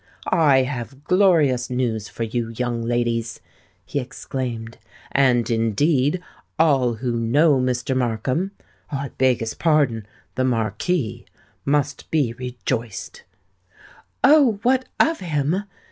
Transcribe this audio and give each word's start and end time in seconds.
"I 0.31 0.63
have 0.63 1.03
glorious 1.03 1.69
news 1.69 2.09
for 2.09 2.23
you, 2.23 2.49
young 2.49 2.81
ladies," 2.81 3.39
he 3.85 3.99
exclaimed; 3.99 4.79
"and, 5.11 5.47
indeed, 5.47 6.19
all 6.57 6.95
who 6.95 7.11
know 7.19 7.59
Mr. 7.59 7.95
Markham——I 7.95 9.09
beg 9.19 9.41
his 9.41 9.53
pardon, 9.53 10.07
the 10.33 10.43
Marquis——must 10.43 12.09
be 12.09 12.33
rejoiced." 12.33 13.21
"Oh! 14.23 14.53
what 14.63 14.85
of 14.99 15.19
him?" 15.19 15.65